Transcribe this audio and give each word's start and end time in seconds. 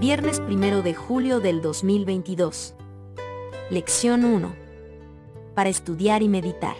viernes 0.00 0.42
1 0.48 0.82
de 0.82 0.94
julio 0.94 1.40
del 1.40 1.62
2022. 1.62 2.74
Lección 3.70 4.24
1. 4.24 4.52
Para 5.54 5.70
estudiar 5.70 6.22
y 6.22 6.28
meditar. 6.28 6.74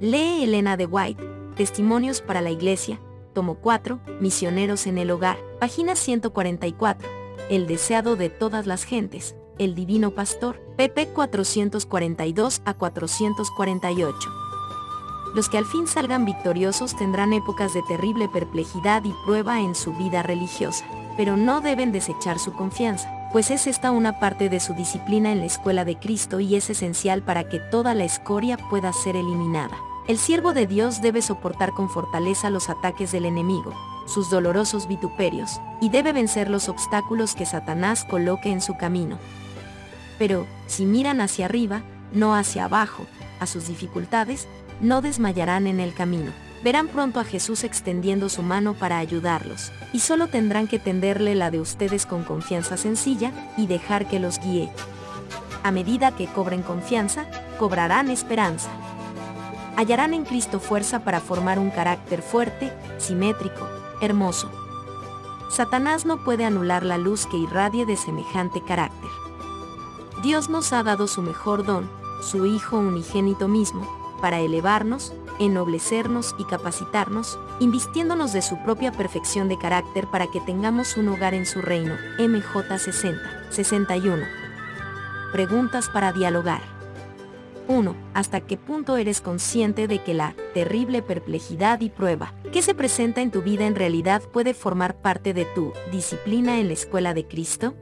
Lee 0.00 0.42
Elena 0.42 0.76
de 0.76 0.86
White, 0.86 1.22
Testimonios 1.54 2.20
para 2.20 2.40
la 2.40 2.50
Iglesia, 2.50 3.00
tomo 3.32 3.56
4, 3.56 4.00
Misioneros 4.20 4.86
en 4.86 4.98
el 4.98 5.10
Hogar, 5.10 5.38
página 5.60 5.94
144. 5.94 7.08
El 7.48 7.66
deseado 7.66 8.16
de 8.16 8.28
todas 8.28 8.66
las 8.66 8.84
gentes, 8.84 9.36
el 9.58 9.74
Divino 9.74 10.10
Pastor, 10.10 10.60
pp 10.76 11.12
442 11.14 12.62
a 12.64 12.74
448. 12.74 14.49
Los 15.34 15.48
que 15.48 15.58
al 15.58 15.64
fin 15.64 15.86
salgan 15.86 16.24
victoriosos 16.24 16.96
tendrán 16.96 17.32
épocas 17.32 17.72
de 17.72 17.82
terrible 17.82 18.28
perplejidad 18.28 19.04
y 19.04 19.14
prueba 19.24 19.60
en 19.60 19.74
su 19.74 19.92
vida 19.92 20.22
religiosa, 20.22 20.84
pero 21.16 21.36
no 21.36 21.60
deben 21.60 21.92
desechar 21.92 22.38
su 22.38 22.52
confianza, 22.52 23.08
pues 23.32 23.50
es 23.50 23.68
esta 23.68 23.92
una 23.92 24.18
parte 24.18 24.48
de 24.48 24.58
su 24.58 24.74
disciplina 24.74 25.30
en 25.30 25.38
la 25.38 25.46
escuela 25.46 25.84
de 25.84 25.98
Cristo 25.98 26.40
y 26.40 26.56
es 26.56 26.68
esencial 26.68 27.22
para 27.22 27.48
que 27.48 27.60
toda 27.60 27.94
la 27.94 28.04
escoria 28.04 28.56
pueda 28.56 28.92
ser 28.92 29.14
eliminada. 29.14 29.76
El 30.08 30.18
siervo 30.18 30.52
de 30.52 30.66
Dios 30.66 31.00
debe 31.00 31.22
soportar 31.22 31.70
con 31.70 31.88
fortaleza 31.88 32.50
los 32.50 32.68
ataques 32.68 33.12
del 33.12 33.24
enemigo, 33.24 33.72
sus 34.06 34.30
dolorosos 34.30 34.88
vituperios, 34.88 35.60
y 35.80 35.90
debe 35.90 36.12
vencer 36.12 36.50
los 36.50 36.68
obstáculos 36.68 37.36
que 37.36 37.46
Satanás 37.46 38.04
coloque 38.04 38.50
en 38.50 38.60
su 38.60 38.76
camino. 38.76 39.18
Pero, 40.18 40.46
si 40.66 40.84
miran 40.84 41.20
hacia 41.20 41.44
arriba, 41.44 41.82
no 42.12 42.34
hacia 42.34 42.64
abajo, 42.64 43.06
a 43.38 43.46
sus 43.46 43.68
dificultades, 43.68 44.48
no 44.80 45.02
desmayarán 45.02 45.66
en 45.66 45.80
el 45.80 45.94
camino. 45.94 46.32
Verán 46.62 46.88
pronto 46.88 47.20
a 47.20 47.24
Jesús 47.24 47.64
extendiendo 47.64 48.28
su 48.28 48.42
mano 48.42 48.74
para 48.74 48.98
ayudarlos, 48.98 49.72
y 49.92 50.00
solo 50.00 50.26
tendrán 50.26 50.68
que 50.68 50.78
tenderle 50.78 51.34
la 51.34 51.50
de 51.50 51.60
ustedes 51.60 52.04
con 52.04 52.22
confianza 52.22 52.76
sencilla 52.76 53.32
y 53.56 53.66
dejar 53.66 54.08
que 54.08 54.20
los 54.20 54.38
guíe. 54.38 54.70
A 55.62 55.70
medida 55.70 56.14
que 56.14 56.26
cobren 56.26 56.62
confianza, 56.62 57.26
cobrarán 57.58 58.10
esperanza. 58.10 58.68
Hallarán 59.76 60.12
en 60.12 60.24
Cristo 60.24 60.60
fuerza 60.60 61.00
para 61.00 61.20
formar 61.20 61.58
un 61.58 61.70
carácter 61.70 62.20
fuerte, 62.20 62.72
simétrico, 62.98 63.66
hermoso. 64.02 64.50
Satanás 65.50 66.04
no 66.04 66.22
puede 66.24 66.44
anular 66.44 66.84
la 66.84 66.98
luz 66.98 67.26
que 67.26 67.38
irradie 67.38 67.86
de 67.86 67.96
semejante 67.96 68.62
carácter. 68.62 69.10
Dios 70.22 70.50
nos 70.50 70.72
ha 70.74 70.82
dado 70.82 71.06
su 71.06 71.22
mejor 71.22 71.64
don, 71.64 71.90
su 72.22 72.44
Hijo 72.44 72.78
unigénito 72.78 73.48
mismo, 73.48 73.99
para 74.20 74.40
elevarnos, 74.40 75.12
ennoblecernos 75.38 76.34
y 76.38 76.44
capacitarnos, 76.44 77.38
invistiéndonos 77.58 78.32
de 78.32 78.42
su 78.42 78.62
propia 78.62 78.92
perfección 78.92 79.48
de 79.48 79.58
carácter 79.58 80.06
para 80.06 80.26
que 80.26 80.40
tengamos 80.40 80.96
un 80.96 81.08
hogar 81.08 81.34
en 81.34 81.46
su 81.46 81.60
reino. 81.62 81.94
MJ 82.18 82.78
60, 82.78 83.50
61. 83.50 84.24
Preguntas 85.32 85.88
para 85.88 86.12
dialogar. 86.12 86.62
1. 87.68 87.94
¿Hasta 88.14 88.40
qué 88.40 88.56
punto 88.56 88.96
eres 88.96 89.20
consciente 89.20 89.86
de 89.86 90.02
que 90.02 90.12
la 90.12 90.34
terrible 90.54 91.02
perplejidad 91.02 91.80
y 91.80 91.88
prueba 91.88 92.34
que 92.52 92.62
se 92.62 92.74
presenta 92.74 93.22
en 93.22 93.30
tu 93.30 93.42
vida 93.42 93.66
en 93.66 93.76
realidad 93.76 94.22
puede 94.22 94.54
formar 94.54 94.96
parte 94.96 95.32
de 95.34 95.44
tu 95.44 95.72
disciplina 95.92 96.58
en 96.58 96.66
la 96.66 96.74
escuela 96.74 97.14
de 97.14 97.26
Cristo? 97.28 97.74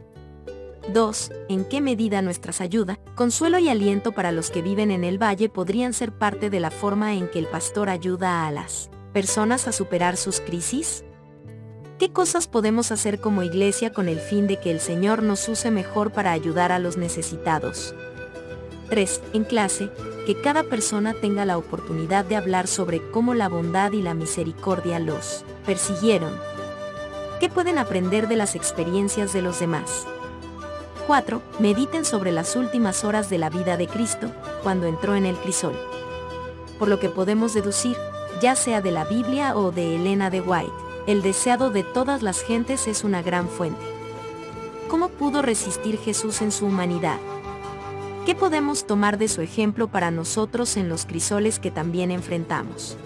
2. 0.92 1.32
¿En 1.48 1.64
qué 1.66 1.80
medida 1.80 2.22
nuestras 2.22 2.60
ayuda, 2.60 2.98
consuelo 3.14 3.58
y 3.58 3.68
aliento 3.68 4.12
para 4.12 4.32
los 4.32 4.50
que 4.50 4.62
viven 4.62 4.90
en 4.90 5.04
el 5.04 5.22
valle 5.22 5.48
podrían 5.48 5.92
ser 5.92 6.12
parte 6.12 6.48
de 6.48 6.60
la 6.60 6.70
forma 6.70 7.14
en 7.14 7.28
que 7.28 7.38
el 7.38 7.46
pastor 7.46 7.90
ayuda 7.90 8.46
a 8.46 8.50
las 8.50 8.90
personas 9.12 9.68
a 9.68 9.72
superar 9.72 10.16
sus 10.16 10.40
crisis? 10.40 11.04
¿Qué 11.98 12.10
cosas 12.12 12.46
podemos 12.46 12.90
hacer 12.90 13.20
como 13.20 13.42
iglesia 13.42 13.92
con 13.92 14.08
el 14.08 14.18
fin 14.18 14.46
de 14.46 14.58
que 14.60 14.70
el 14.70 14.80
Señor 14.80 15.22
nos 15.22 15.46
use 15.48 15.70
mejor 15.70 16.12
para 16.12 16.32
ayudar 16.32 16.72
a 16.72 16.78
los 16.78 16.96
necesitados? 16.96 17.94
3. 18.88 19.20
En 19.34 19.44
clase, 19.44 19.90
que 20.24 20.40
cada 20.40 20.62
persona 20.62 21.12
tenga 21.12 21.44
la 21.44 21.58
oportunidad 21.58 22.24
de 22.24 22.36
hablar 22.36 22.66
sobre 22.66 23.02
cómo 23.10 23.34
la 23.34 23.48
bondad 23.48 23.92
y 23.92 24.00
la 24.00 24.14
misericordia 24.14 24.98
los 24.98 25.44
persiguieron. 25.66 26.32
¿Qué 27.40 27.48
pueden 27.48 27.78
aprender 27.78 28.26
de 28.28 28.36
las 28.36 28.54
experiencias 28.54 29.32
de 29.32 29.42
los 29.42 29.60
demás? 29.60 30.06
4. 31.08 31.40
Mediten 31.58 32.04
sobre 32.04 32.32
las 32.32 32.54
últimas 32.54 33.02
horas 33.02 33.30
de 33.30 33.38
la 33.38 33.48
vida 33.48 33.78
de 33.78 33.88
Cristo, 33.88 34.30
cuando 34.62 34.86
entró 34.86 35.14
en 35.14 35.24
el 35.24 35.36
crisol. 35.36 35.72
Por 36.78 36.88
lo 36.88 37.00
que 37.00 37.08
podemos 37.08 37.54
deducir, 37.54 37.96
ya 38.42 38.54
sea 38.54 38.82
de 38.82 38.90
la 38.90 39.06
Biblia 39.06 39.56
o 39.56 39.72
de 39.72 39.96
Elena 39.96 40.28
de 40.28 40.42
White, 40.42 40.70
el 41.06 41.22
deseado 41.22 41.70
de 41.70 41.82
todas 41.82 42.22
las 42.22 42.42
gentes 42.42 42.86
es 42.86 43.04
una 43.04 43.22
gran 43.22 43.48
fuente. 43.48 43.80
¿Cómo 44.88 45.08
pudo 45.08 45.40
resistir 45.40 45.96
Jesús 45.98 46.42
en 46.42 46.52
su 46.52 46.66
humanidad? 46.66 47.18
¿Qué 48.26 48.34
podemos 48.34 48.86
tomar 48.86 49.16
de 49.16 49.28
su 49.28 49.40
ejemplo 49.40 49.88
para 49.88 50.10
nosotros 50.10 50.76
en 50.76 50.90
los 50.90 51.06
crisoles 51.06 51.58
que 51.58 51.70
también 51.70 52.10
enfrentamos? 52.10 52.98